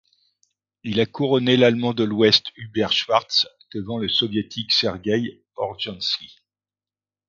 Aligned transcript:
Il 0.83 0.99
a 0.99 1.05
couronné 1.05 1.57
l'Allemand 1.57 1.93
de 1.93 2.03
l'Ouest 2.03 2.47
Hubert 2.55 2.91
Schwarz 2.91 3.47
devant 3.71 3.99
le 3.99 4.09
Soviétique 4.09 4.71
Sergueï 4.73 5.43
Orljanski. 5.57 6.35